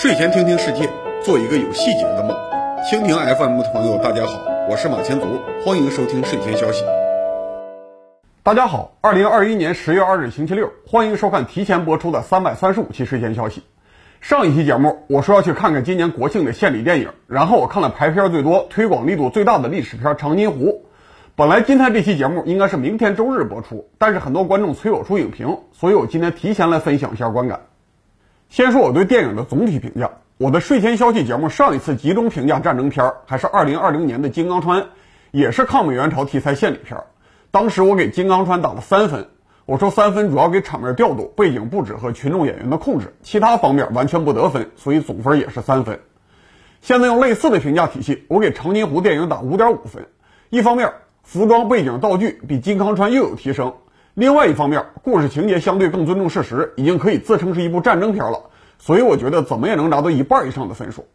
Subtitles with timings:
[0.00, 0.88] 睡前听听世界，
[1.22, 2.34] 做一个有细节的梦。
[2.90, 5.26] 蜻蜓 FM 的朋友，大家好，我是马前卒，
[5.62, 6.86] 欢迎收听睡前消息。
[8.42, 13.62] 大家好，二零二一年十月二日星期六，欢迎收看提前播出的三百三十五期睡前消息。
[14.22, 20.64] 上一期节目我说要去看看今年国庆的献礼电影，然后我看了排片最多、推广力度最大的历史片《长津湖》。
[21.36, 27.60] 本来今天这期节目应该是明天周日播出，但是很多观众催我出影评，所以我今天提前来分享一下观感。
[28.50, 30.10] 先说我对电影的总体评价。
[30.36, 34.82] 我的睡前消息节目上一次集中评价战争片儿还是二零二零年的《金刚川》，
[35.30, 37.04] 也是抗美援朝题材献礼片儿。
[37.52, 39.28] 当时我给《金刚川》打了三分，
[39.66, 46.00] 我说三分主要给场面调度、背景布置和群众演员的控制，其他方面完全不得分，所以总分也是三分。
[46.80, 50.08] 现在用类似的评价体系，我给《长津湖》电影打五点五分。
[50.48, 53.74] 一方面，服装、背景、道具比《金刚川》又有提升。
[54.20, 61.06] 另外一方面，故事情节相对更尊重事实，已经可以自称是一部战争片了，所以我觉得怎么也能拿到一半以上的分数。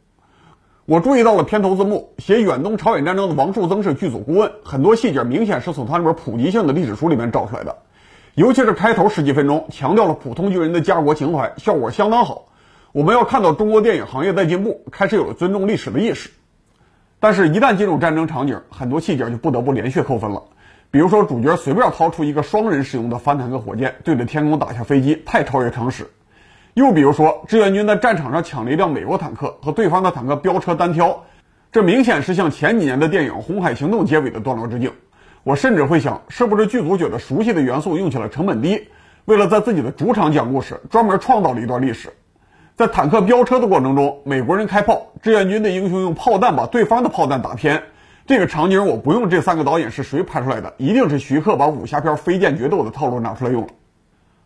[0.86, 7.78] 我注意到了片头字幕，写远东朝鲜战争的王树增是剧组顾问，很多细节明显是从他那本普及性的历史书里面找出来的，
[8.34, 12.46] 尤其是开头十几分钟强调了普通军人的家国情怀，效果相当好。
[12.92, 16.32] 我们要看到中国电影行业在进步，开始有了尊重历史的意识。
[17.20, 20.42] 但是，一旦进入战争场景，很多细节就不得不连续扣分了。
[20.96, 26.10] 比如说，主角随便掏出一个双人使用的反坦克火箭，对着天空打下飞机，太超越常识。
[26.74, 31.26] 又比如说，志愿军在战场上抢了一辆美国坦克，和对方的坦克飙车单挑，
[31.70, 34.90] 这明显是向前几年的电影《红海行动》结尾的段落致敬。
[35.44, 38.88] 我甚至会想，是不是剧组觉得熟悉的元素用起来成本低，
[39.26, 42.08] 为了在自己的主场讲故事，专门创造了一段历史。
[42.78, 47.84] 在坦克飙车的过程中，美国人开炮，志愿军的英雄用炮弹把对方的炮弹打偏。
[48.28, 53.68] 这个场景我不用这三个导演是谁拍出来的，一定是徐克把武侠片飞剑决斗的套路拿出来用了。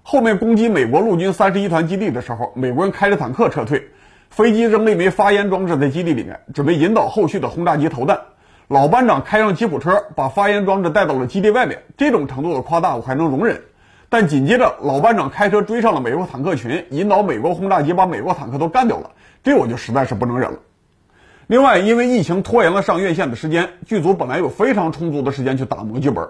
[0.04, 3.88] 后面攻击美国陆军三十一团基地的时候，美国人开着坦克撤退，
[4.30, 8.20] 飞机扔了一枚发烟装置在基地里面，准备引导后续的轰炸机投弹。
[8.68, 11.82] 老班长开上吉普车，把发烟装置带到了基地外面。
[11.96, 13.62] 这种程度的夸大我还能容忍，
[14.10, 19.12] 但紧接着老班长开车追上了美国坦克群，引导美国轰炸机把美国坦克都干掉了，
[19.42, 20.60] 这我就实在是不能忍了。
[21.50, 26.30] 另外，因为疫情拖延了上院线的时间，剧组本来有非常充足的时间去打磨剧本，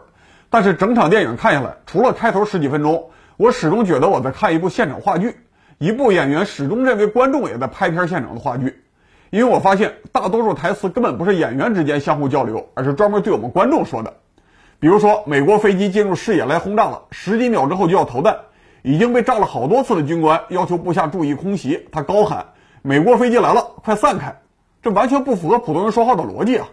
[0.49, 5.35] 但是整场电影看下来，除了开头十几分钟，我始终觉得我在看一部现场话剧，
[5.77, 8.81] 一部演员始终认为观众也在拍片现场的话剧。
[9.29, 14.13] 因为我发现大多数台词根本不是演员之间相互交流，而是专门对我们观众说的。
[14.79, 18.37] 比如说，美国飞机进入视野来轰炸了，十几秒之后就要投弹，
[18.83, 22.45] 已经被炸了好多次的军官要求部下注意空袭，他高喊
[22.81, 24.33] ：“美国飞机来了，快散开！”
[24.81, 26.67] 这完全不符合普通人说话的逻辑啊！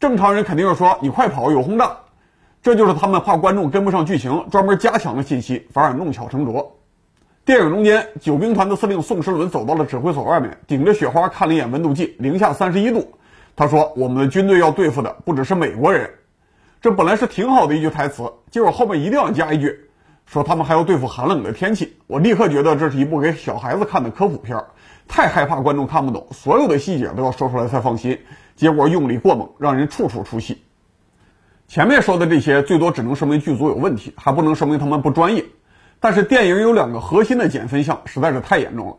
[0.00, 1.98] 正常人肯定是说你快跑，有轰炸。
[2.62, 6.76] 这就是他们怕观众跟不上剧情，专门加强了信息，反而弄巧成拙。
[7.44, 13.12] 电影中间，九兵团的司令宋时轮走到了指挥所外面，顶着雪花看了一眼温度计，零下三十一度。
[13.54, 16.10] 他说：“我们的军队要对付的不只是美国人。”
[16.82, 19.88] 这本来是挺好的一句台词，结果后面一定要加一句，
[20.26, 21.96] 说他们还要对付寒冷的天气。
[22.08, 24.60] 我立刻觉得这是一部给小孩子看的科普片。
[25.08, 28.18] 太害怕观众看不懂，所有的细节都要说出来才放心，
[28.54, 30.62] 结果用力过猛，让人处处出戏。
[31.68, 35.44] 前面说的这些，最多只能说明剧组有问题，还不能说明他们不专业。
[35.98, 38.96] 但是电影有两个核心的减分项，实在是太严重了。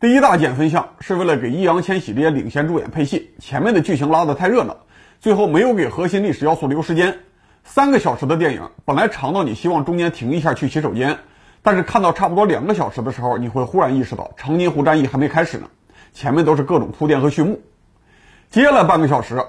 [0.00, 4.78] 第一大减分项是为了给易烊千玺这些领衔主演配戏，前面的剧情拉得太热闹，
[5.20, 7.18] 最后没有给核心历史要素留时间。
[7.62, 11.18] 三个小时的电影本来长到你希望中间停一下去洗手间。
[11.62, 15.68] 但是看到差不多两个小时的时候，你会忽然意识到长津湖战役还没开始呢，
[16.12, 17.60] 前面都是各种铺垫和序幕。
[18.50, 19.40] 接下来半个小时，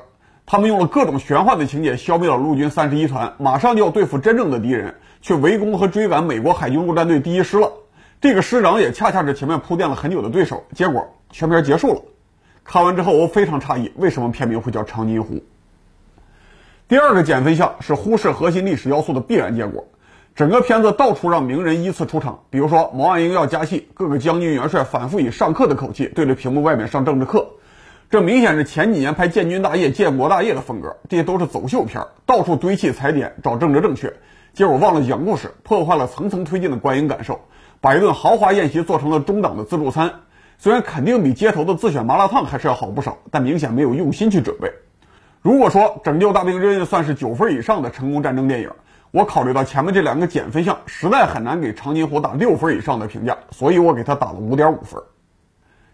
[0.45, 7.71] 他们用了各种玄幻的情节消灭了陆军三十一团，马上就要对付真正的敌人，去围攻和追赶美国海军陆战队第一师了。
[8.21, 10.63] 这个师长也恰恰是前面铺垫了很久的对手。
[10.73, 12.01] 结果全片结束了，
[12.63, 15.43] 看完之后我非常诧异，为什么片名会叫长津湖？
[16.87, 19.87] 第二个减分项是忽视核心历史要素的必然结果。
[20.35, 27.47] 整个片子到处让名人依次出场，比如说毛岸英要加戏，各个将军元帅反复以上课的口气对着屏幕外面上政治课，
[28.09, 34.11] 这明显是前几年拍建军大业、建国大业的风格，这些都是走秀片，到处堆砌踩点找政治正确，
[34.53, 37.39] 结果忘了讲故事，破坏了层层推进的观影感受，
[37.79, 40.11] 把一顿豪华宴席做成了中档的自助餐，
[40.57, 44.73] 虽然肯定比街头的自选麻辣烫还是要好不少，但明显没有用心去准备。
[45.43, 48.71] 如果说拯救大兵瑞恩算是九分以上的成功战争电影。
[49.13, 55.03] 我考虑到前面这两个减分项，实在很难给长津湖打六分以上的评价，所以我给他打了五点五分。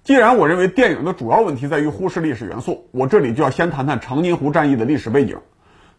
[0.06, 5.38] 既然我认为电影的主要问题在于忽视历史元素，我这里就要先谈谈长津湖战役的历史背景。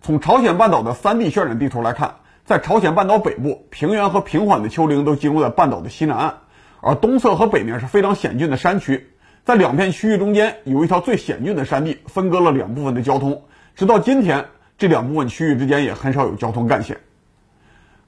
[0.00, 2.14] 从朝鲜半岛的三 D 渲染地图来看，
[2.46, 6.38] 在朝鲜半岛北部，平原和平缓的丘陵都集中在半岛的西南岸，
[6.80, 9.10] 而东侧和北面是非常险峻的山区。
[9.44, 13.42] 在两片区域中间有一条最险峻的山地，分割了两部分的交通。
[13.76, 14.46] 直到今天，
[14.78, 16.96] 这两部分区域之间也很少有交通干线。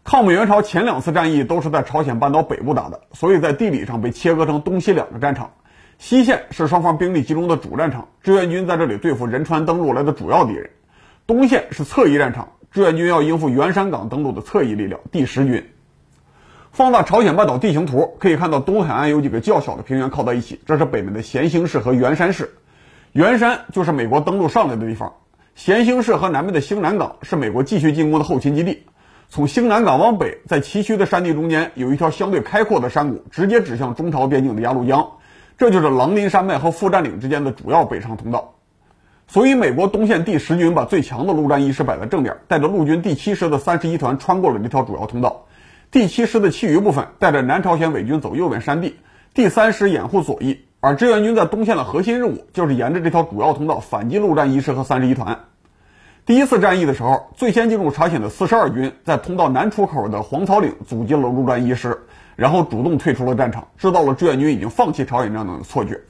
[0.04, 5.52] 抗美援朝前两次战役都是在朝鲜半岛北部打的，所以在地理上被切割成东西两个战场。
[5.98, 10.70] 西线是双方兵力集中的主战场，志愿军在这里对付仁川登陆来的主要敌人；
[11.26, 15.70] 东线是侧翼战场，志愿军要应付元山港登陆的侧翼力量第十军。
[16.72, 22.54] 放大朝鲜半岛地形图，可以看到东海岸有几个较小的平原靠在一起，这是北面的咸兴市和元山市。
[23.12, 25.12] 元山就是美国登陆上来的地方，
[25.54, 28.82] 咸兴市和南面的兴南港是美国继续进攻的后勤基地。
[29.34, 35.12] 从兴南港往北，在崎岖的山地中间有一条相对开阔的山谷，直接指向中朝边境的鸭绿江。
[35.56, 38.56] 这就是狼林山脉和富占岭之间的主要北上通道，
[39.28, 45.46] 所以美国东线第十军把最强的陆战一师摆在正面，带着陆军第七师的三十一团穿过了这条主要通道。
[45.90, 48.96] 第七师的其余部分带着南朝鲜伪军走右边山地，
[49.32, 55.46] 第三师掩护左翼，而志愿军在东线的核心任务就是沿着这条主要通道反击陆战一师和三十一团。
[56.24, 61.98] 第一次战役的时候，最先进入朝鲜的四十二军在通道南出口的黄草岭阻击了陆战一师。
[62.36, 66.00] 然后主动退出了战场，制造了志愿军已经放弃朝鲜战争的错觉。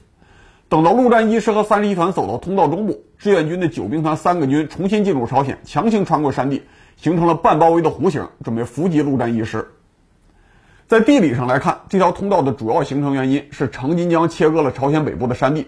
[0.69, 6.63] 等到陆战一师和三十一团走到通道中部，志愿军的九兵团三个军重新进入朝鲜，强行穿过山地，
[6.95, 9.67] 形成了半包围的弧形，准备伏击陆战一师。
[10.87, 15.67] 在地理上来看，这条通道的主要形成原因是长津江切割了朝鲜北部的山地。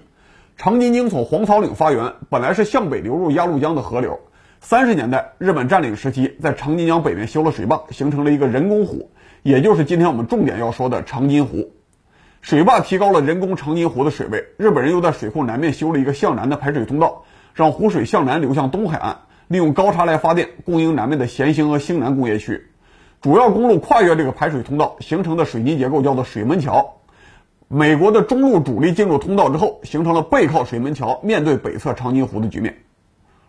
[0.56, 4.20] 长津江从黄草岭发源，本来是向北流入鸭绿江的河流。
[4.68, 9.12] 三十年代，日本占领时期，在长津江北面修了水坝，形成了一个人工湖。
[9.44, 11.72] 也就是今天我们重点要说的长津湖，
[12.42, 14.44] 水坝提高了人工长津湖的水位。
[14.58, 19.20] 日本人又在水库南面修了一个向南的排水通道，让湖水向南流向东海岸，
[19.50, 22.66] 利用高差来发电，供应南面的咸兴和兴南工业区。
[23.22, 27.02] 主要公路跨越这个排水通道形成的水泥结构叫做水门桥。
[27.68, 32.78] 美国的中路主力进入通道之后，形成了背靠水门桥，面对北侧长津湖的局面。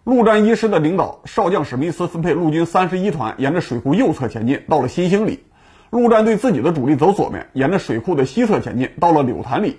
[0.06, 5.42] 陆战一师的领导少将史密斯分配陆军三十一团沿着水库右侧前进，到了新兴里。
[5.90, 9.78] 陆战队自己的主力走左面，沿着水库的西侧前进，到了柳潭里。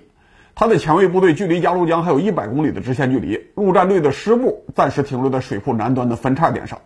[0.54, 3.40] 他的前卫部队距离鸭绿江还有一百公里的直线距离。
[3.56, 6.80] 陆战队的师部暂时停留在水库南端的分叉点上。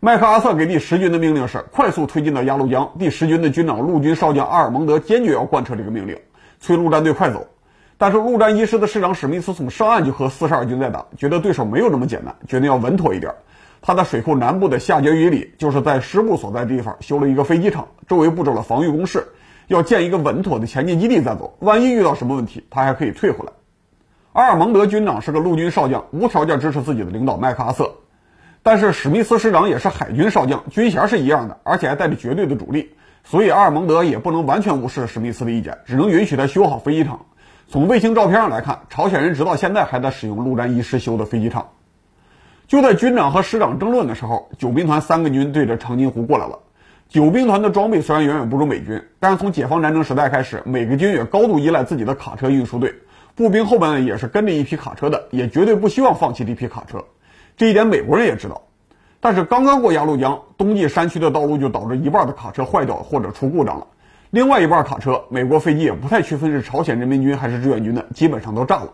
[0.00, 2.94] 麦克阿瑟给第十军的命令是快速推进到鸭绿江。
[2.98, 6.16] 第十军的军长陆军少将阿尔蒙德坚决要贯彻这个命令，
[6.60, 7.46] 催陆战队快走。
[7.98, 13.34] 但是陆战一师的师长史密斯从上岸就和四十二军在打，觉得对手没有这么简单，决定要稳妥一点。
[13.82, 19.26] 他在水库南部的下碣隅里，就是在师部所在地方修了一个飞机场，周围布置了防御工事，
[19.66, 21.56] 要建一个稳妥的前进基地再走。
[21.58, 23.52] 万一遇到什么问题，他还可以退回来。
[24.32, 27.94] 阿尔蒙德军长是个陆军少将，无条件支持自己的领导麦克阿瑟。
[28.62, 32.90] 但是史密斯师长也是海军少将，军衔是一样的，而且还带着绝对的主力，
[33.24, 37.26] 所以阿尔蒙德也不能完全无视史密斯的意见，只能允许他修好飞机场。
[37.70, 41.68] 从卫星照片上来看，朝鲜人直到现在还在使用陆战一师修的飞机场。
[42.66, 46.60] 就在军长和师长争论的时候，九兵团三个军对着长津湖过来了。
[47.10, 52.94] 九兵团的装备虽然远远不如美军，但是从解放战争时代开始，每个军也高度依赖自己的卡车运输队，
[53.34, 57.04] 步兵后边也是跟着一批卡车的，也绝对不希望放弃这批卡车。
[57.58, 58.62] 这一点美国人也知道。
[59.20, 63.86] 但是刚刚过鸭绿江，冬季山区的道路就导致一半的卡车坏掉或者出故障了，
[64.30, 68.92] 另外一半卡车，美国飞机也不太区分是朝鲜人民军还是志愿军的，基本上都炸了。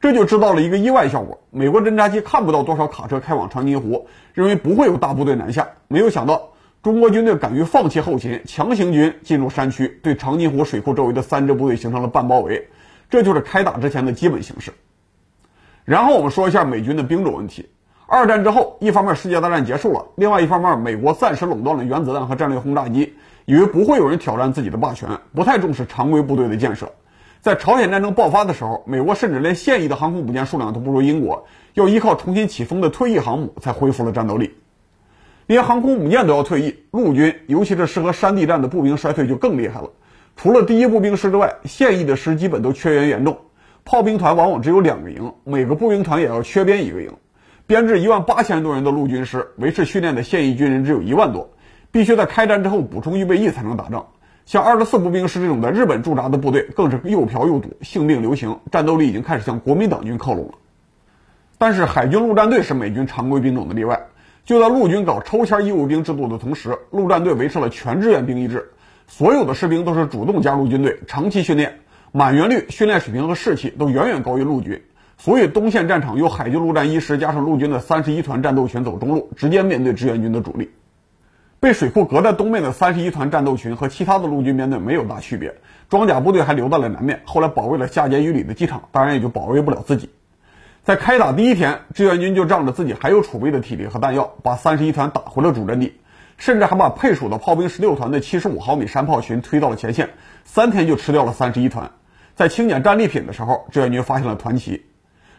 [0.00, 1.40] 这就制造了一个意外效果。
[1.50, 5.66] 美国侦察机看不到多少卡车开往长津湖，认为不会有大部队南下。
[5.88, 6.50] 没有想到，
[6.84, 12.68] 中国军队敢于放弃后勤，强行军进入山区，对长津湖水库周围的三支部队形成了半包围。
[13.10, 14.72] 这就是开打之前的基本形式。
[15.84, 17.70] 然后我们说一下美军的兵种问题。
[18.06, 23.14] 二战之后，一方面世界大战结束了，另外一方面美国暂时垄断了原子弹和战略轰炸机，
[23.46, 26.90] 以为不会有人挑战自己的霸权，不太重视常规部队的建设。
[27.40, 34.54] 在朝鲜战争爆发的时候，美国甚至连现役的航空母舰数量都不如英国，要依靠重新起风的退役航母才恢复了战斗力。
[35.46, 39.90] 连航空母舰都要退役，陆军尤其是适合山地战的步兵衰退就更厉害了。
[40.36, 43.36] 除了第一步兵师之外，现役的师基本都缺员严重，
[43.84, 47.12] 炮兵团往往只有两个营，每个步兵团也要缺编一个营。
[47.66, 51.50] 编制一万八千多人的陆军师，维持训练的现役军人只有一万多，
[51.94, 54.08] 必须在开战之后补充预备役才能打仗。
[54.46, 60.54] 像二十四步兵师这种在日本驻扎的部队，更是又嫖又赌，性病流行，战斗力已经开始向国民党军靠拢了。
[61.56, 64.08] 但是海军陆战队是美军常规兵种的例外。
[64.44, 68.72] 就在陆军搞抽签义务兵制度的同时，陆战队维持了全志愿兵役制，
[69.06, 71.78] 所有的士兵都是主动加入军队，长期训练，
[72.10, 74.82] 满员率、训练水平和士气都远远高于陆军。
[75.16, 80.68] 所以东线战场由海军陆战一师加上陆军的三十一团战斗群走中路，直接面对志愿军的主力。
[81.64, 85.54] 被水库隔在东面的三十一团战斗群和其他的陆军编队没有大区别，
[85.88, 90.10] 装甲部队还留在了南面，后来保卫了下碣隅里的机场，当然也就保卫不了自己。
[90.82, 95.94] 在开打第一天，志愿军就仗着自己还有储备的体力和弹药，把三十一团打回了主阵地，
[96.36, 100.10] 甚至还把配属的炮兵十六团的七十五毫米山炮群推到了前线，
[100.44, 101.92] 三天就吃掉了三十一团。
[102.34, 104.84] 在清点战利品的时候，志愿军发现了团旗，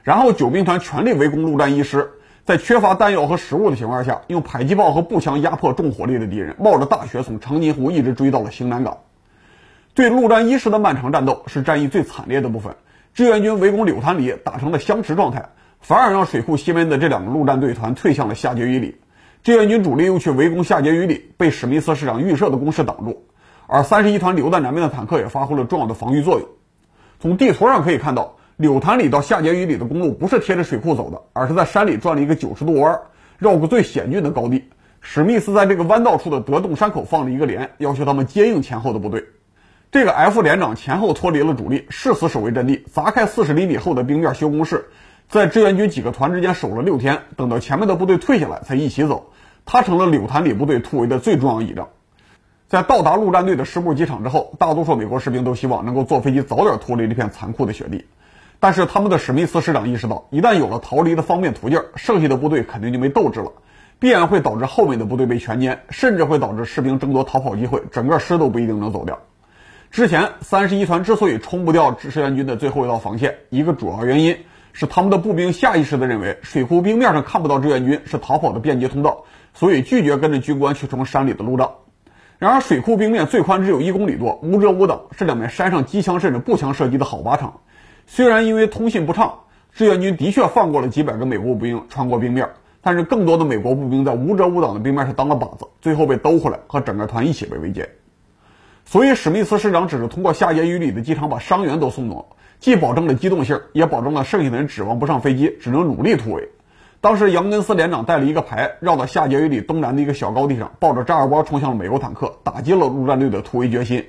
[0.02, 2.14] 然后九兵团全力围攻陆战一师，
[2.46, 9.00] 在缺乏弹药和食物的情况下，用迫击炮和步枪压迫重火力的敌人，冒着大雪从长津湖一直追到了兴南港。
[9.96, 12.76] 对陆战一师的漫长战斗是战役最惨烈的部分。
[13.16, 15.50] 志愿军围攻柳潭里打成了相持状态，
[15.80, 18.98] 反而让水库西边的这两个陆战队团退向了下碣隅里。
[19.42, 23.26] 志愿军主力又去围攻下碣隅里，被史密斯师长预设的攻势挡住。
[23.66, 26.48] 而三十一团留在南面的坦克也发挥了重要的防御作用。
[27.20, 33.02] 从地图上可以看到，柳潭里到下碣隅里的公路不是贴着水库走的，而是在山里转了一个九十度弯，
[33.38, 34.70] 绕过最险峻的高地。
[35.02, 39.26] 史密斯在这个弯道处的德洞山口放了一个连，要求他们接应前后的部队。
[39.92, 44.86] 这个 F 连长前后脱离了主力，誓死守卫阵地，砸开四十厘米厚的冰面修工事，
[45.30, 49.32] 在志愿军几个团之间守了六天，等到前面的部队退下来才一起走。
[49.66, 51.90] 他成了柳潭里部队突围的最重要倚仗。
[52.68, 58.06] 在到达陆战队的师部机场之后，大多数美国士兵都希望能够坐飞机早点脱离这片残酷的雪地，
[58.60, 63.52] 但是他们的史密斯师长意识到，一旦有了逃离的方便途径，剩下的部队肯定就没斗志了，
[64.00, 69.20] 必然会导致后面的部队被全歼，甚至会导致士兵争夺逃跑机会，整个师都不一定能走掉。
[69.92, 74.38] 之前三十一团之所以冲不掉志愿军的最后一道防线，一个主要原因
[74.74, 81.72] 是他们的步兵下意识地认为水库冰面上看不到志愿军是逃跑的便捷通道，所以拒绝跟着军官去冲山里的路障。
[82.40, 87.62] 然而水库冰面最宽只有一公里多，无遮无挡，是两面山上机枪甚至步枪射击的好靶场。
[88.08, 89.40] 虽然因为通信不畅，
[89.74, 92.48] 志愿军的确放过了几百个美国步兵穿过冰面，
[92.82, 97.88] 但是更多的美国步兵在无遮无挡的冰面上当了靶子，最后被兜回来，和整个团一起被围歼。
[98.86, 106.50] 所以，史密斯师长只是通过下碣隅里的机场把伤员都送走，既保证了机动性，也保证了剩下的人指望不上飞机，只能努力突围。
[107.02, 114.06] 当时，杨根思连长带了一个排，绕到下碣隅里东南的一个小高地上，抱着炸药包冲向了美国坦克，打击了陆战队的突围决心。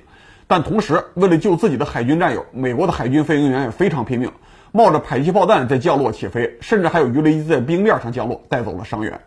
[0.48, 4.30] 但同时，为了救自己的海军战友，美国的海军飞行员也非常拼命，
[4.70, 9.20] 冒着迫击炮弹在降落起飞，甚至还有鱼雷机在冰面上降落，带走了伤员。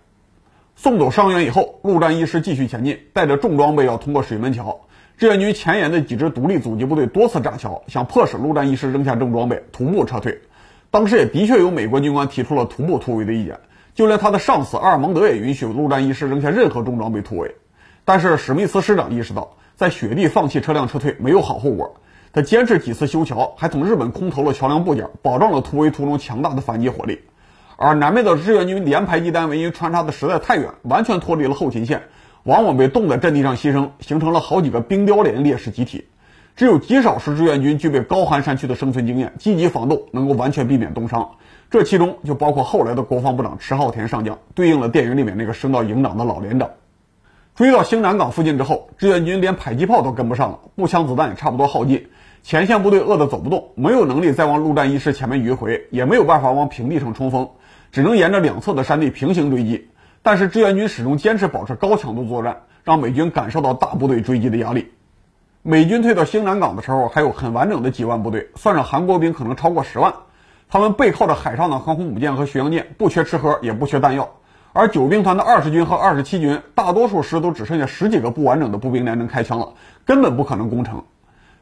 [0.75, 4.79] 送走伤员以后，陆战一师继续前进，带着重装备要通过水门桥。
[5.17, 10.39] 志愿军前沿的几支独立阻击部队多次炸桥，想迫使陆战一师扔下重装备，徒步撤退。
[10.89, 13.59] 当时也的确有美国军官提出了徒步突围的意见，
[13.93, 17.53] 就连他的上司阿尔蒙德也允许陆战一师扔下任何重装备突围。
[18.05, 21.95] 但是史密斯师长意识到，在雪地放弃车辆撤退没有好后果。
[22.33, 27.21] 他坚持几次修桥，还从日本空投了桥梁部件，保障了突围途中强大的反击火力。
[27.77, 32.01] 而南面的志愿军连排机单位因穿插的实在太远，完全脱离了后勤线。
[32.43, 36.09] 往往被冻在阵地上牺牲，形成了好几个冰雕连烈士集体。
[36.57, 41.29] 只有极少数志愿军具备高寒山区的生存经验，积极防冻，能够完全避免冻伤。
[41.71, 46.69] 这其中就包括后来的国防部长迟浩田上将，对应了电影里面那个升到营长的老连长。
[47.59, 52.07] 追到兴南港附近之后，志愿军连迫击炮都跟不上了，步枪子弹也差不多耗尽，
[52.41, 57.49] 前线部队饿得走不动，没有能力再往陆战一师前面迂回，也没有办法往平地上冲锋，
[57.91, 59.89] 只能沿着两侧的山地平行追击。
[60.21, 64.93] 但是志愿军始终坚持保持高强度作战，让美军感受到大部队追击的压力。
[65.61, 70.13] 美军退到兴南港的时候，还有很完整的几万部队，算上韩国兵可能超过十万。
[70.69, 74.29] 他们背靠着海上的航空母舰和巡洋舰，不缺吃喝，也不缺弹药。
[74.79, 79.73] 而九兵团的二十军和二十七军，大多数师都只剩下十几个不完整的步兵连能开枪了，
[80.05, 81.03] 根本不可能攻城。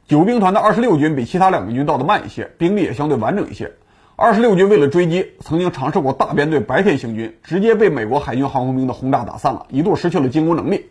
[0.05, 3.71] 九兵团的二十六军比其他两个军到的慢一些，兵力也相对完整一些。
[4.15, 10.85] 二十六军为了追击，曾经尝试过大编队白天行军，直接被美国海军航空兵的轰炸打散了，一度失去了进攻能力。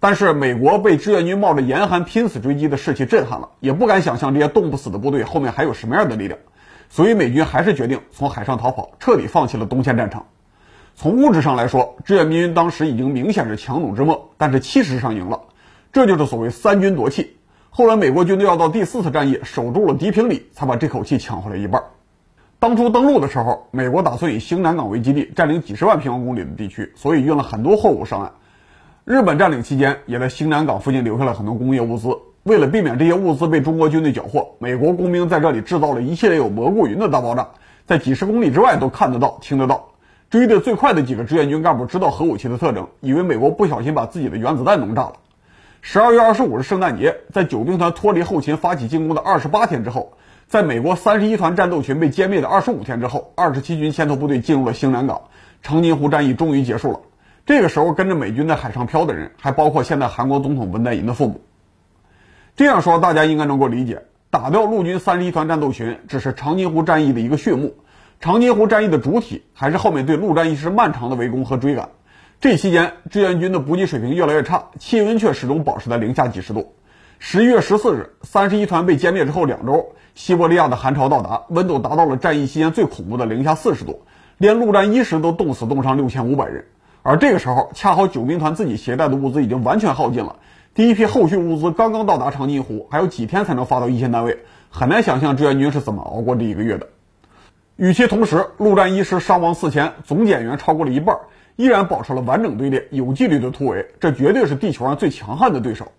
[0.00, 6.38] 但是美国被志愿军冒着严寒拼死追击的士气震撼了，也不敢想象这些冻不死的部队后面还有什么样的力量，
[6.88, 10.24] 所以美军还是决定从海上逃跑，彻底放弃了东线战场。
[10.96, 15.40] 从物质上来说，志愿军当时已经明显是强弩之末，但是气势上赢了，
[15.92, 17.36] 这就是所谓三军夺气。
[17.70, 21.82] 后来美国军队要到第四次战役，守住了迪平里，才把这口气抢回来一半。
[22.60, 28.32] 当初登陆的时候，美国打算以兴南港为基地，占领几十万平方公里的地区，所以运了很多货物上岸。
[29.04, 32.16] 日本占领期间，也在兴南港附近留下了很多工业物资。
[32.44, 37.48] 为了避免这些物资被中国军队缴获，美国工兵在这里制造了一系列有蘑菇云的大爆炸，
[37.84, 39.88] 在几十公里之外都看得到、听得到。
[40.34, 45.12] 追得最快的几个志愿军干部知道核武器的特征，以为美国不小心把自己的原子弹弄炸了。
[45.80, 50.14] 十二月二十五日圣诞节，在九兵团脱离后勤发起进攻的二十八天之后。
[50.48, 55.20] 在美国三十一团战斗群被歼灭的二十五天之后，二十七军先头部队进入了兴南港，
[55.62, 56.98] 长津湖战役终于结束了。
[57.46, 61.42] 这个时候跟着美军在海上漂的人，还包括现在韩国总统文在寅的父母。
[62.56, 67.76] 这样说大家应该能够理解，打掉陆军三十一团战斗群只是长津湖战役的一个序幕，
[68.20, 71.90] 长津湖战役的主体还是后面对陆战一师漫长的围攻和追赶。
[72.40, 76.74] 这期间，志愿军的补给水平越来越差，气温却始终保持在零下几十度。
[77.18, 84.02] 十一月十四日，三十一团被歼灭之后两周，西伯利亚的寒潮到达，温度达到了战役期间最恐怖的零下四十度，
[84.36, 86.64] 连陆战一师都冻死冻伤六千五百人。
[87.02, 90.36] 而这个时候，恰好九兵团自己携带的物资已经完全耗尽了。
[90.74, 94.38] 第一批后续物资刚刚到达长津湖，还有几天才能发到一线单位，
[94.70, 96.88] 很难想象志愿军是怎么熬过这一个月的。
[97.76, 101.16] 与其同时，陆战一师伤亡四千，总减员超过了一半，
[101.56, 105.90] 依然保持了完整队列、有纪律的突围，这绝对是地球上最强悍的对手。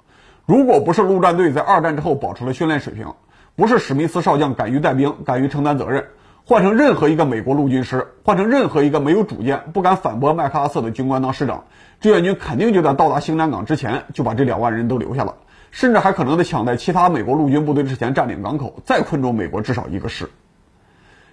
[0.45, 3.13] 如果不是陆战队在二战之后保持了训练水平，
[3.57, 6.05] 不是史密斯少将敢于带兵、敢于承担责任，
[6.45, 11.65] 换成任何一个美国陆军师，换成任何一个没有主见、不敢反驳麦克阿瑟的军官当师长。
[11.99, 15.35] 志愿军肯定就在到达兴南港之前就把这两万人都留下了，
[15.71, 20.29] 甚至还可能在抢在其他美国陆军部队之前占领港口，再困住美国至少一个师。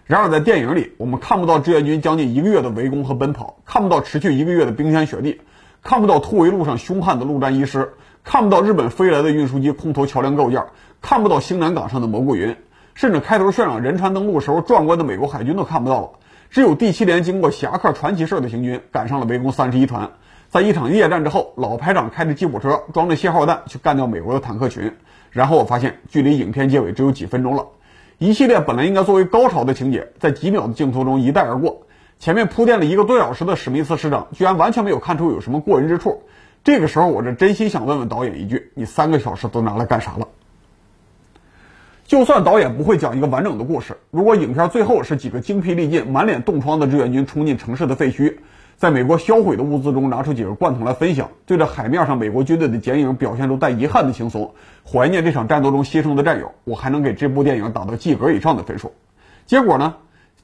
[0.04, 5.40] 然而在电影里，我们看不到志愿军将近一个月的围攻和奔跑，看不到持续一个月的冰天雪地，
[5.82, 7.94] 看不到突围路上凶悍的陆战一师，
[8.25, 10.64] 看不到日本飞来的运输机空投桥梁构件，
[11.00, 12.56] 看不到兴南港上的蘑菇云，
[12.94, 16.11] 甚至开头渲染仁川登陆时候壮观的美国海军都看不到了。
[16.50, 20.11] 只有第七连经过侠客传奇式的行军，赶上了围攻三十一团。
[20.50, 24.92] 在一场夜战之后，老排长开着吉普车，装着信号弹去干掉美国的坦克群。
[25.30, 27.68] 然后我发现，距离影片结尾只有几分钟了。
[28.23, 31.88] 一系列本来应该作为高潮的情节，在几秒的镜头中一带而过。
[32.21, 36.23] 前面铺垫了一个多小时的史密斯师长，居然完全没有看出有什么过人之处。
[36.62, 40.29] 这个时候，我这真心想问问导演一句：你三个小时都拿来干啥了？
[42.07, 48.37] 就算导演不会讲一个完整的故事，如果影片最后是几个精疲力尽、满脸冻疮的志愿军冲进城市的废墟。
[48.76, 58.93] 在美国销毁的物资中拿出几个罐头来分享，对着海面上美国军队的剪影表现出带遗憾的轻松，怀念这场战斗中牺牲的战友，我还能给这部电影打到及格以上的分数。
[59.47, 59.95] 结果呢？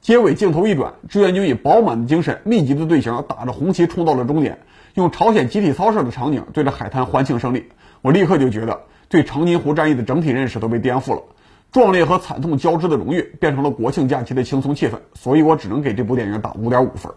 [0.01, 4.59] 结尾镜头一转，志愿军以饱满的精神、密集的队形，打着红旗冲到了终点，
[4.93, 7.65] 用朝鲜集体操式的场景对着海滩欢庆胜利。
[8.01, 11.23] 我立刻就觉得对长津湖战役的整体认识都被颠覆了，
[11.73, 17.11] 壮烈和惨痛交织的荣誉变成了国庆假期的轻松气氛，所以我只能给这部电影打五点五分。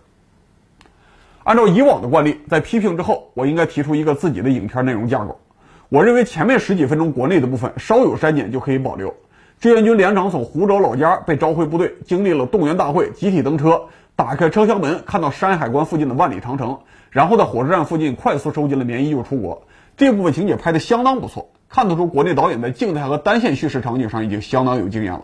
[1.44, 5.40] 按照以往的惯例，在批评之后，我应该提出一个自己的影片内容架构。
[5.88, 9.14] 我认为前面十几分钟国内的部分稍有删减就可以保留。
[9.60, 13.82] 志愿军连长从湖州老家被召回部队，经历了动员大会，集体登车，
[14.16, 16.78] 打开车厢门，看到山海关附近的万里长城，
[17.10, 19.66] 然后在火车站附近快速收集了棉衣就出国。
[19.96, 25.22] 这部分情节拍得相当不错，看得出国内导演在静态和单线叙事场景上已经相当有经验了。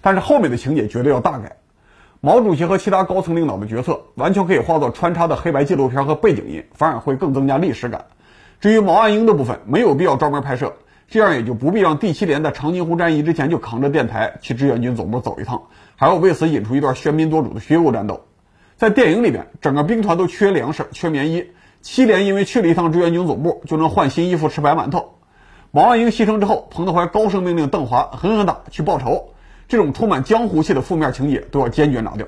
[0.00, 1.56] 但是后面的情节绝对要大改。
[2.20, 8.06] 毛主席和其他高层领导的决策，完全可以化作穿插的黑白纪录片和背景音，反而会更增加历史感。
[8.60, 10.72] 至于毛岸英的部分，没有必要专门拍摄，
[11.06, 15.62] 这样也就不必让第七连在长津湖战役之前就扛着电台去志愿军总部走一趟，
[15.94, 18.22] 还要为此引出一段喧宾夺主的虚构战斗。
[18.76, 21.44] 在电影里边，整个兵团都缺粮食、缺棉衣，
[21.82, 25.14] 七连因为去了一趟志愿军总部，就能换新衣服、吃白馒头。
[25.70, 29.28] 毛岸英牺牲之后，彭德怀高声命令邓华狠狠打，去报仇。
[29.68, 32.26] 这种充满江湖气的负面情节都要坚决拿掉。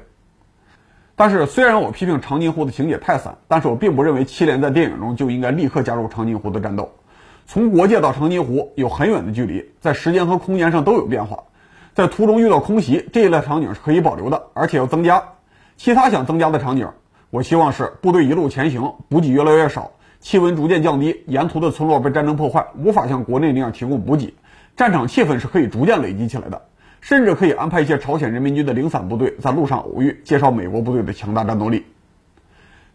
[1.17, 6.93] 但是，虽然我批评长津湖的情节太散，但是我并不认为七连在电影中就应该立刻加入长津湖的战斗。
[7.47, 11.45] 从国界到长津湖有很远的距离，在时间和空间上都有变化。
[11.93, 15.23] 在途中遇到空袭这一类场景是可以保留的，而且要增加。
[15.77, 16.89] 其他想增加的场景，
[17.31, 24.33] 我希望是部队一路前行，补给越来越少，气温逐渐降低，沿途的村落被战争破坏，无法像国内那样提供补给，
[24.77, 26.63] 战场气氛是可以逐渐累积起来的。
[27.01, 31.85] 甚至可以安排一些朝鲜人民军的零散部队在路上偶遇，介绍美国部队的强大战斗力。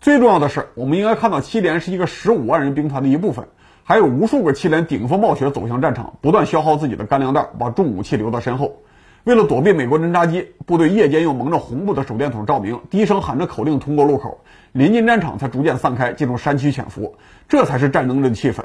[0.02, 3.48] 最重要的是，我们应该看到七连是一个十五万人兵团的一部分，
[3.84, 8.78] 还有无数个七连顶风冒雪走向战场，不断消耗自己的干粮袋，把重武器留到身后。
[9.24, 14.40] 为了躲避美国侦察机，部队夜间用蒙着红布的手电筒照明，低声喊着口令通过路口，
[14.72, 17.16] 临近战场才逐渐散开，进入山区潜伏。
[17.50, 18.62] 这才是战争的气氛。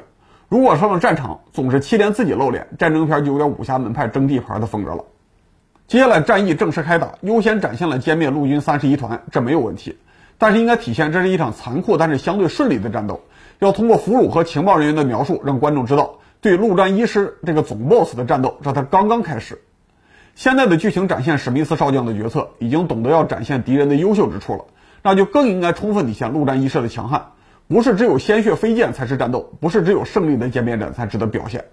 [0.49, 5.03] 如果上了战场总是七连自己露脸，战争片就有点武侠门派争地盘的风格了。
[5.91, 9.97] 接下来战役正式开打，优先展现了歼灭陆军三十一团，这没有问题。
[10.37, 13.19] 但是应该体现这是一场残酷但是相对顺利的战斗。
[13.59, 19.61] 要通过俘虏和情报人员的描述，让观众知道，对陆战一师这个总 boss 的战斗，这才刚刚开始。
[20.33, 24.63] 现在的剧情展现史密斯少将的决策，已经懂得要展现敌人的优秀之处了，
[25.03, 27.21] 那就更应该充分体现陆战一师的强悍。
[27.67, 31.65] 不是只有鲜血飞溅才是战斗，不是只有胜利的歼灭战才值得表现。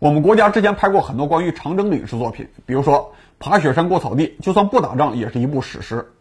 [0.00, 6.12] 我们国家之前拍过很多关于长征的影视作品，比如说爬雪山过草地，就算不打仗也是一部史诗。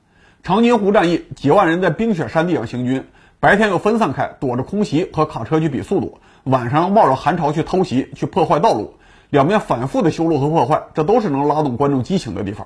[0.42, 3.06] 长津湖战役，几万人在冰雪山地上行军，
[3.40, 8.96] 白天又分散开，躲着空袭和卡车去比速度，晚上冒着寒潮去偷袭、去破坏道路，
[9.30, 12.66] 两边反复的修路和破坏，这都是能拉动观众激情的地方。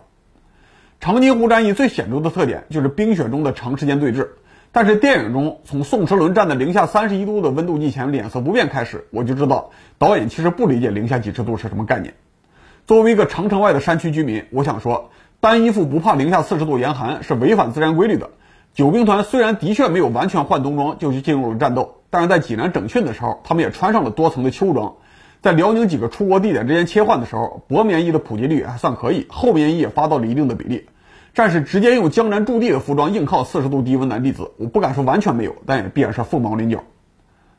[1.02, 4.30] 长津湖战役最显著的特点就是冰雪中的长时间对峙。
[4.74, 12.14] 但是电影中从宋时轮站在零下三十一度的温度计前脸色不变开始，我就知道导演其实不理解零下几十度是什么概念。
[12.88, 15.10] 作为一个长城外的山区居民，我想说，
[15.42, 18.30] 单衣服不怕零下四十度严寒是违反自然规律的。
[18.74, 24.96] 九兵团虽然的确没有完全换冬装就去进入了战斗，但是在济南整训的时候，他们也穿上了多层的秋装。
[25.42, 30.86] 在辽宁几个出国地点之间切换的时候，薄棉衣的普及率还算可以，厚棉衣也发到了一定的比例。
[31.34, 36.84] 战士直接用江南驻地的服装硬靠四十度低温南弟子，我不敢说完全没有，但也必然是凤毛麟角。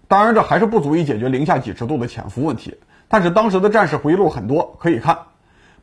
[0.09, 2.77] 当然，这还是不足以解决零下几十度的潜伏问题。
[3.09, 5.19] 但是当时的战士回忆录很多，可以看。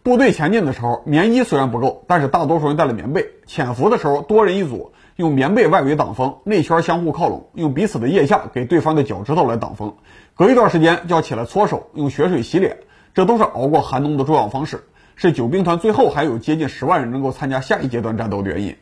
[0.03, 3.25] 部队前进的时候，棉衣虽然不够，但是大多数人带了棉被。
[3.47, 9.95] 潜伏的时候，多人一组，用棉被外围挡风，内圈相互靠拢，用彼此的腋下给对方的脚趾头来挡风。
[10.35, 12.77] 隔一段时间就要起来搓手，用血水洗脸，
[13.15, 14.83] 这都是熬过寒冬的重要方式。
[15.21, 18.77] 是九兵团最后还有接近十万人能够参加下一阶段战斗的原因，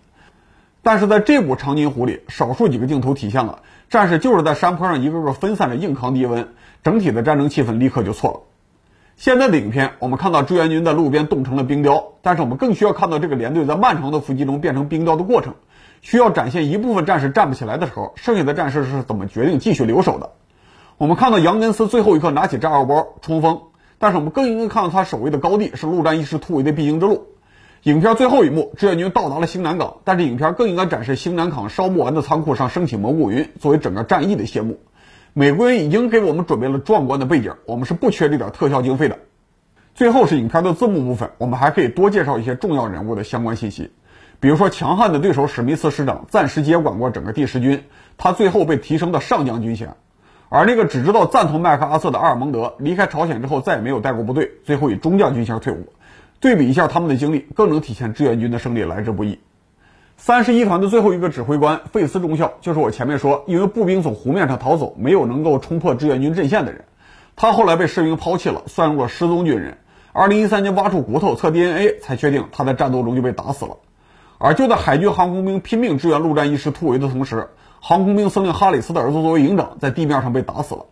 [0.84, 6.50] 但是在这部《长津湖》里，少数几个镜头体现了战士就是在山坡上一个个分散着硬扛低温，
[6.84, 8.40] 整体的战争气氛立刻就错了。
[9.16, 15.56] 现在的影片，我们看到志愿军在路边冻成了冰雕，但是我们更需要看到这个连队在漫长的伏击中变成冰雕的过程，
[16.04, 20.34] 需要展现一部分战士站不起来的时候，剩下的战士是怎么决定继续留守的。
[21.00, 23.62] 我们看到杨根思最后一刻拿起炸药包冲锋。
[24.00, 27.28] 但是我们更应该看到他守卫的高地是陆战一师突围的必经之路。
[27.84, 34.80] 影片最后一幕，志愿军到达了兴南港，但是影片更应该展示兴南港烧不完的仓库上升起蘑菇云，作为整个战役的谢幕。
[35.34, 39.20] 美国人已经给我们准备了壮观的背景，我们是不缺这点特效经费的。
[39.94, 43.92] 最后是影片的字幕部分，我们还可以多介绍一些重要人物的相关信息，
[44.40, 47.84] 比如说强悍的对手史密斯师长暂时接管过整个第十军，
[48.18, 49.96] 他最后被提升到上将军衔。
[50.50, 55.88] 而那个只知道赞同麦克阿瑟的阿尔蒙德离开朝鲜之后，再也没有带过部队，最后以中将军衔退伍。
[56.40, 59.40] 对比一下他们的经历，更能体现志愿军的胜利来之不易。
[60.16, 66.86] 三十一团的最后一个指挥官费斯中校，就是我前面说因为步兵从湖面上逃走，没有能够冲破志愿军阵线的人。
[67.36, 69.78] 他后来被士兵抛弃了，算入了失踪军人。
[70.14, 73.78] 二零一三年挖出骨头测 DNA，才确定他在战斗中就被打死了。
[74.40, 77.50] 而就在海军航空兵拼命支援陆战一师突围的同时，
[77.88, 80.88] 航空兵司令哈里斯的儿子作为营长，在地面上被打死了。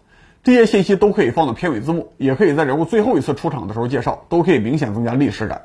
[0.46, 5.64] 这些信息都可以放到片尾字幕，也可以在人物最后一次出场的时候介绍，都可以明显增加历史感。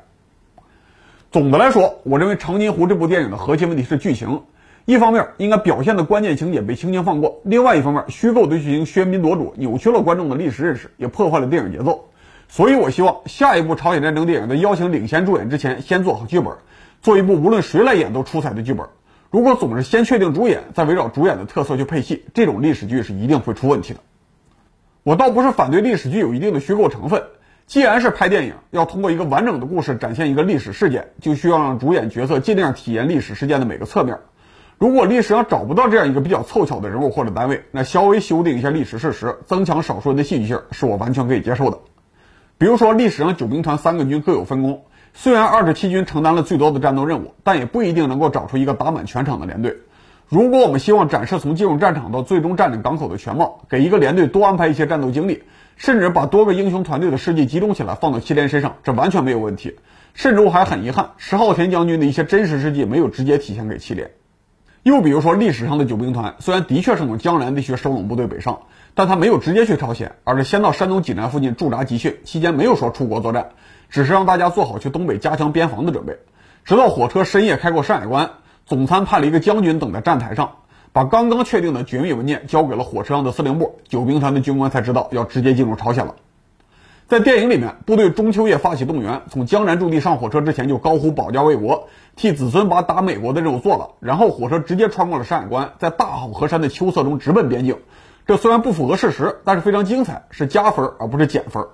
[1.31, 4.41] 总的来说，我认为《长津湖》这部电影的核心问题是剧情。
[4.83, 12.09] 一方面，应该表现的关键情节被轻轻放过；另外一方面，虚构的剧情喧宾夺主，扭曲了观众的历史认识，也破坏了电影节奏。
[12.49, 16.55] 所以我希望下一部朝鲜战争电影在邀请领衔主演之前，先做好剧本，
[17.01, 18.85] 做一部无论谁来演都出彩的剧本。
[19.31, 24.01] 如果总是先确定主演，再围绕主演的特色去配戏，这种历史剧是一定会出问题的。
[25.03, 27.23] 我倒不是反对历史剧有一定的虚构成分，
[27.65, 34.19] 既然是拍电影，要通过一个完整的故事展现一个历史事件，就需要让主演角色尽量体验历史事件的每个侧面。
[34.77, 41.79] 如果历史上找不到这样一个比较凑巧的人物或者单位，那稍微修订一下历史事实，增强少数人的戏剧性，是我完全可以接受的。
[42.57, 44.83] 比如说，历史上九兵团三个军各有分工。
[45.13, 49.77] 虽然二十七军承担了最多的战斗任务，但也不一定能够找出一个打满全场的连队。
[50.27, 55.43] 如果我们希望展示从进入战场到最终占领港口的全貌，给一个连队多安排一些战斗经历，
[55.75, 59.75] 甚至把多个英雄团队的事迹集中起来放到七连身上，这完全没有问题。
[60.13, 64.11] 甚至我还很遗憾，石浩田将军的一些真实事迹没有直接体现给七连。
[64.83, 68.61] 又比如说，历史上的九兵团虽然的确是从江南地区收拢部队北上，
[68.95, 73.49] 但他没有直接去朝鲜，而是先到山东济南附近驻扎集训，期间没有说出国作战。
[73.91, 76.17] 只是让大家做好去东北加强边防的准备，
[76.63, 78.31] 直到火车深夜开过山海关，
[78.65, 80.53] 总参派了一个将军等在站台上，
[80.93, 86.15] 把刚刚确定的绝密文件交给了火车上的司令部，九兵团的军官才知道要直接进入朝鲜了。
[87.09, 97.79] 在电影里面，部队中秋夜发起动员，从江南驻地上火车之前就高呼保家卫国，替子孙把打美国的任务做了，然后火车直接穿过了山海关，在大好河山的秋色中直奔边境。
[98.25, 101.67] 这虽然不符合事实，但是非常精彩，是加分而不是减分。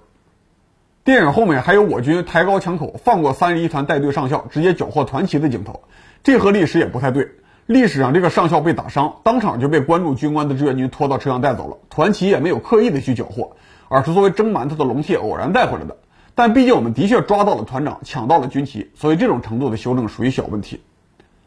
[1.08, 5.84] 电影后面还有我军抬高枪口放过三十一团带队上校，直接缴获团旗的镜头，
[6.22, 7.32] 这和历史也不太对。
[7.65, 13.56] 历史上这个上校被打伤，当场就被关注军官的志愿军拖到车上带走了，团旗也没有刻意的去缴获，
[13.88, 15.96] 而是作为蒸馒头的笼屉偶然带回来的。
[16.36, 20.82] 但毕竟我们的确抓到了团长，抢到了军旗，所以这种程度的修正属于小问题。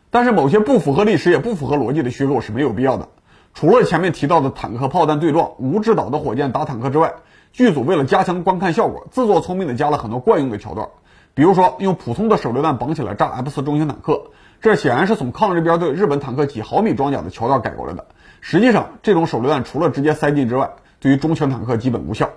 [0.09, 3.09] 但是某些不符合历史也不符合逻辑的虚构是没有必要的。
[3.53, 7.13] 除了前面提到的坦克炮弹对撞、无制导的火箭打坦克之外，
[7.53, 10.89] 剧组为了加强观看效果，自作聪明的加了很多惯用的桥段，
[11.35, 18.07] 比如说用普通的手榴弹绑起来炸 F 四中型坦克，这显然是从抗日边对日本坦克几毫米装甲的桥段改过来的。
[18.41, 22.31] 实际上，这种手榴弹除了直接塞进之外，对于中型坦克基本无效。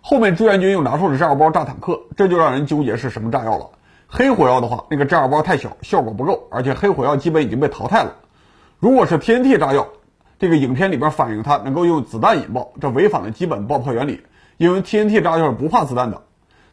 [0.00, 3.70] 后面志愿军又拿出了炸药包炸坦克，这就让人纠结是什么炸药了。
[4.06, 8.12] 黑火药的话，那个炸药包太小，效果不够，而且黑火药基本已经被淘汰了。
[8.78, 9.88] 如果是 TNT 炸药，
[10.38, 14.22] 这个影片里边反映它能够用子弹引爆，这违反了基本爆破原理，
[14.56, 16.22] 因为 TNT 炸药是不怕子弹的。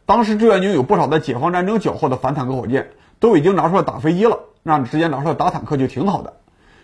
[0.06, 2.90] 当时志愿军有不少在解放战争缴获的反坦克火箭，
[3.20, 6.34] 都已经拿出来打飞机了，那直接拿出来打坦克就挺好的。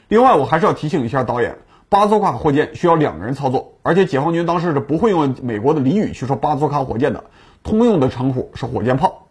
[0.09, 1.59] 另外，我还是要提醒一下导演，
[1.89, 7.25] 巴祖卡火箭需要两个人操作，而且解放军当时是不会用美国的俚语去说巴祖卡火箭的，
[7.63, 9.27] 通用的称呼是火箭炮。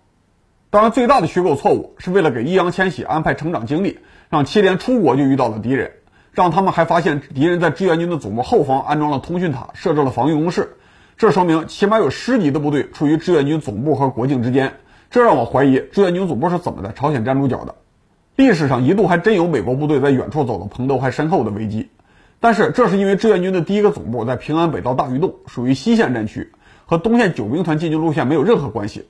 [0.69, 3.99] 当然，最大的虚构错误是为了给易烊千玺安排成长经历，
[4.29, 5.91] 让七连出国就遇到了敌人。
[6.33, 10.77] 让他们还发现敌人在志愿军的总部后方安装了通讯塔，设置了防御工事。
[11.17, 14.73] 这说明起码有师级的部队处于志愿军总部和国境之间。
[15.09, 17.73] 这让我怀疑志愿军总部是怎么在朝鲜站住脚的。
[18.35, 21.89] 历史上一度还真有美国部队在远处走了彭德怀身后的危机，
[22.39, 26.51] 但是这是因为志愿军的第一个总部在平安北道大峪洞，属于西线战区，
[26.85, 29.07] 和东线九兵团进军路线没有任何关系。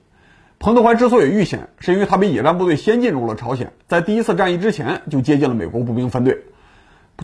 [0.58, 6.44] 彭德怀之所以遇险，是因为他比野战部队先进入了朝鲜，在第一次战役之前就接近了美国步兵分队。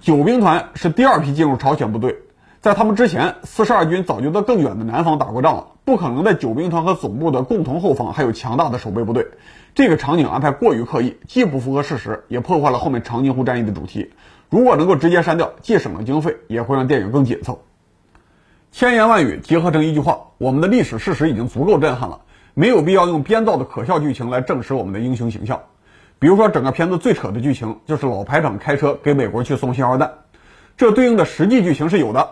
[0.02, 2.18] 九兵团是第二批进入朝鲜部队，
[2.64, 9.28] 在他们之前，四十二军早就在更远的南方打过仗了，不可能在九兵团和总部的共同后方还有强大的守备部队。
[9.74, 14.12] 这个场景安排过于刻意，既不符合事实，也破坏了后面长津湖战役的主题。
[14.48, 17.60] 如果能够直接删掉，既省了经费，也会让电影更紧凑。
[18.72, 22.20] 千言万语结合成一句话：我们的历史事实已经足够震撼了，
[22.54, 25.60] 没有必要用编造的可笑剧情来证实我们的英雄形象。
[26.18, 30.10] 比如说，整个片子最扯的剧情就是老排长开车给美国去送信号弹，
[30.78, 32.26] 这对应的实际剧情是有的，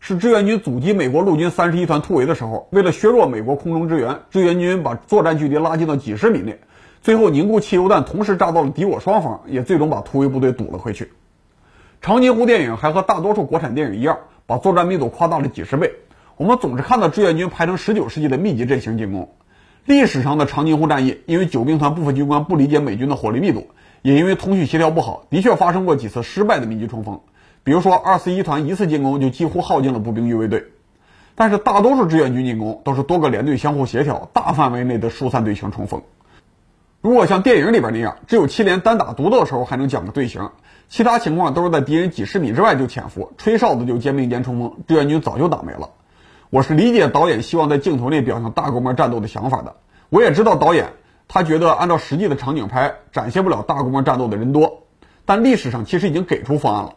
[0.00, 6.60] 是志愿军阻击美国陆军三十一团突围的时候，为了削弱美国空中支援，志愿军把作战距离拉近到几十米内，
[7.02, 11.10] 最后凝固汽油弹同时炸到了敌我双方，也最终把突围部队堵了回去。
[12.00, 15.92] 长津湖电影还和大多数国产电影一样，把作战密度夸大了几十倍，
[16.36, 19.28] 我们总是看到志愿军排成十九世纪的密集阵型进攻。
[19.86, 23.66] 历史上的长津湖战役，因为九兵团部分军官不理解美军的火力密度，
[24.02, 27.20] 也因为通讯协调不好，的确发生过几次失败的密集冲锋。
[27.66, 30.66] 比如说，二四一团一次进攻就几乎耗尽了步兵预备队。
[31.34, 36.00] 但是大多数志愿军进攻都是多个连队相互协调，大范围内的疏散队形冲锋。
[37.00, 40.48] 如果像电影里边那样，只有七连单打独斗的时候还能讲个队形，
[40.88, 45.90] 其他情况都是在敌人几十米之外就潜伏，吹哨子就肩并肩冲锋，志愿军早就打没了。
[46.50, 49.74] 我是理解导演希望在镜头内表现大规模战斗的想法的。
[50.08, 50.92] 我也知道导演
[51.26, 54.84] 他觉得按照实际的场景拍展现不了大规模战斗的人多，
[55.24, 56.94] 但历史上其实已经给出方案了。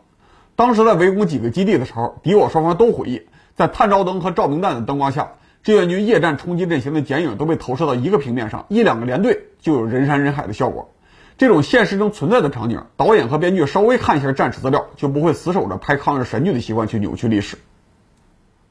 [0.59, 3.21] 当时在围攻几个基地的时候，敌我双方都回忆，
[3.55, 10.89] 在探照灯和照明弹的灯光下，志愿军夜战冲击阵型的剪影都被投射到一个平面上，一两个连队就有人山人海的效果。
[11.37, 17.57] 这种现实中存在的场景，导演和编剧稍微看一下战史资料，就不会死守着拍抗日神剧的习惯去扭曲历史。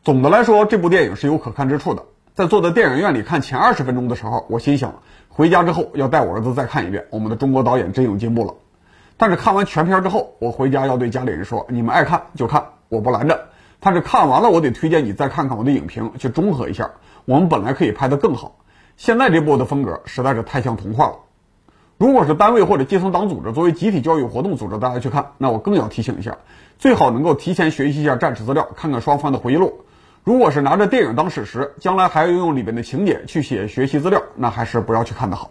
[0.05, 2.03] 总的来说，这部电影是有可看之处的。
[2.35, 7.07] 在坐在电影院里看前二十分钟的时候，我心想，回家之后要带我儿子再看一遍。
[7.09, 8.57] 我们的中国导演真有进步了。
[9.19, 13.49] 但是看完全片之后，我回家要对家里人说：你们爱看就看，我不拦着。
[13.81, 16.91] 但是看完了，我得推荐你再看看我的影评，去中和一下。
[17.25, 18.57] 我们本来可以拍得更好，
[18.97, 21.17] 现在这部的风格实在是太像童话了。
[21.99, 26.39] 如果是单位或者基层党组织作为集体教育活动组织大家去看，那我更要提醒一下，
[26.79, 29.81] 最好能够提前学习一下战史资料，看看双方的回忆录。
[30.23, 35.51] 如果是拿着电影当史实，将来还要用里面的情节去写学习资料，那还是不要去看的好。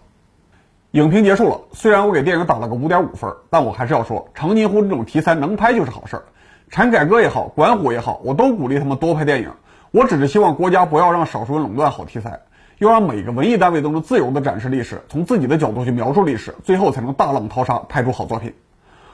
[0.91, 6.23] 影评结束了，虽然我给电影打了个五点五分，但我还是要说，长津湖这种题材能拍就是好事儿。
[6.69, 9.51] 产改革也好，管虎也好，我都鼓励他们多拍电影。
[9.91, 12.39] 我只是希望国家不要让少数人垄断好题材，
[12.79, 18.53] 要让每个文艺单位都能自由地展示历史，从自己的角度去描述历史，最后才能大浪淘沙，拍出好作品。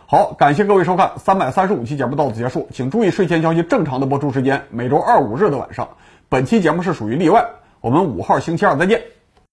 [0.05, 5.89] 好，感谢各位收看三百三十五期节目到此结束，请注意睡前消息正常的播出时间，每周二五日的晚上。
[6.29, 7.45] 本期节目是属于例外，
[7.81, 9.01] 我们五号星期二再见。